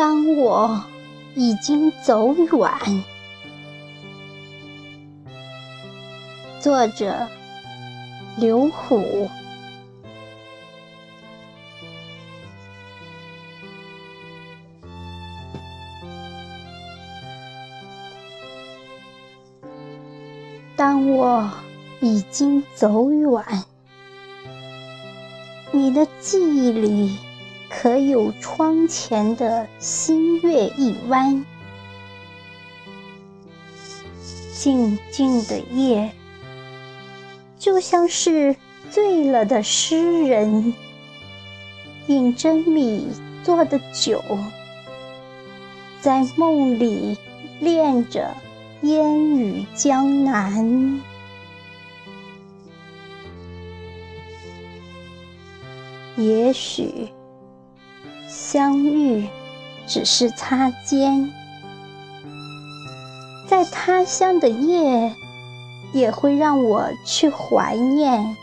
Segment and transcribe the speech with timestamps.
[0.00, 0.82] 当我
[1.34, 3.04] 已经走远。
[6.58, 7.28] 作者：
[8.38, 9.28] 刘虎。
[20.76, 21.50] 当我
[22.00, 23.44] 已经走远，
[25.72, 27.18] 你的记忆里
[27.70, 31.46] 可有窗前的新月一弯？
[34.52, 36.12] 静静的夜，
[37.58, 38.54] 就像是
[38.90, 40.74] 醉了的诗人，
[42.08, 43.08] 饮着米
[43.42, 44.22] 做的酒，
[46.00, 47.16] 在梦里
[47.60, 48.34] 恋着。
[48.82, 51.02] 烟雨江南，
[56.16, 57.10] 也许
[58.52, 59.28] 相遇
[59.86, 61.30] 只是擦肩，
[63.46, 65.14] 在他乡的夜，
[65.92, 68.36] 也会让我去怀念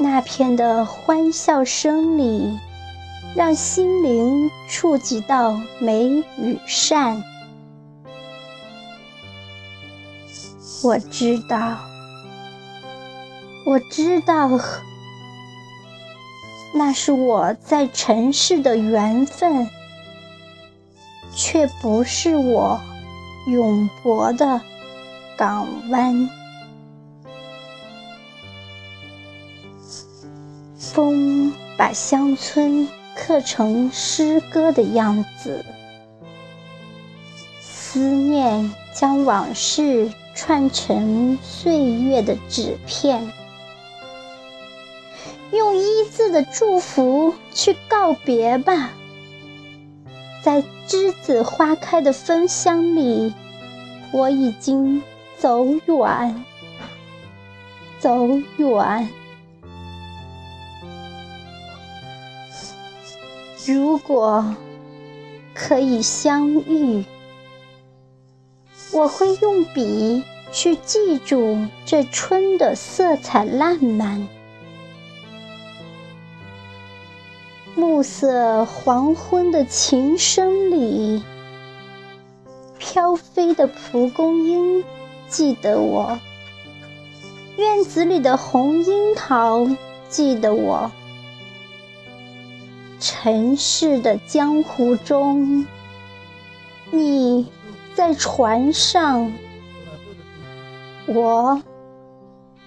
[0.00, 2.58] 那片的欢笑声里，
[3.36, 7.22] 让心灵触及到美与善。
[10.82, 11.76] 我知道，
[13.64, 14.50] 我知道，
[16.72, 19.68] 那是我在尘世的缘分，
[21.34, 22.80] 却不是我
[23.46, 24.60] 永泊的
[25.36, 26.28] 港湾。
[30.78, 35.64] 风把乡村刻成诗歌的样子，
[37.60, 40.10] 思念将往事。
[40.32, 43.30] 串成岁月的纸片，
[45.52, 48.92] 用一字的祝福去告别吧。
[50.42, 53.34] 在栀子花开的芬香里，
[54.12, 55.02] 我已经
[55.38, 56.44] 走远，
[57.98, 59.08] 走远。
[63.66, 64.56] 如果
[65.54, 67.04] 可以相遇。
[68.92, 74.26] 我会用笔去记住这春的色彩烂漫，
[77.74, 81.22] 暮色黄昏的琴声里，
[82.78, 84.84] 飘飞的蒲公英
[85.28, 86.18] 记得我，
[87.56, 89.68] 院子里的红樱桃
[90.08, 90.90] 记得我，
[92.98, 95.66] 尘世的江湖中，
[96.90, 97.46] 你。
[97.92, 99.30] 在船上，
[101.06, 101.60] 我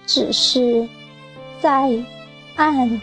[0.06, 0.86] 只是
[1.60, 1.90] 在
[2.54, 3.00] 岸。